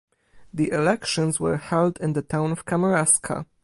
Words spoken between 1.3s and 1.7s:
were